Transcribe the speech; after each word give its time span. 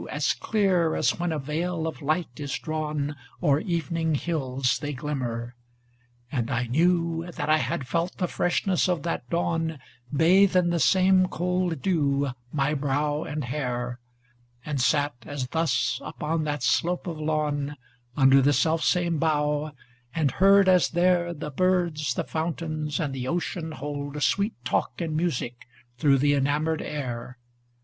As 0.09 0.33
clear 0.33 0.95
as 0.95 1.19
when 1.19 1.31
a 1.31 1.37
veil 1.37 1.85
of 1.85 2.01
light 2.01 2.39
is 2.39 2.57
drawn 2.57 3.15
O'er 3.43 3.59
evening 3.59 4.15
hills 4.15 4.79
they 4.79 4.93
glimmer; 4.93 5.53
and 6.31 6.49
I 6.49 6.65
knew 6.65 7.29
That 7.35 7.49
I 7.51 7.57
had 7.59 7.87
felt 7.87 8.17
the 8.17 8.27
freshness 8.27 8.89
of 8.89 9.03
that 9.03 9.29
dawn 9.29 9.77
Bathe 10.11 10.55
in 10.55 10.71
the 10.71 10.79
same 10.79 11.27
cold 11.27 11.83
dew 11.83 12.31
my 12.51 12.73
brow 12.73 13.21
and 13.23 13.43
hair, 13.43 13.99
And 14.65 14.81
sate 14.81 15.27
as 15.27 15.49
thus 15.49 16.01
upon 16.03 16.45
that 16.45 16.63
slope 16.63 17.05
of 17.05 17.19
lawn 17.19 17.75
Under 18.17 18.41
the 18.41 18.53
self 18.53 18.83
same 18.83 19.19
bough, 19.19 19.71
and 20.15 20.31
heard 20.31 20.67
as 20.67 20.89
there 20.89 21.31
472 21.31 21.35
MISCELLANEOUS 21.35 22.13
POEMS 22.15 22.15
The 22.15 22.15
birds, 22.23 22.27
the 22.27 22.31
fountains 22.31 22.99
and 22.99 23.13
the 23.13 23.27
ocean 23.27 23.71
hold 23.73 24.23
Sweet 24.23 24.55
talk 24.65 24.99
in 24.99 25.15
music 25.15 25.67
through 25.99 26.17
the 26.17 26.33
enamoured 26.33 26.81
air. 26.81 27.37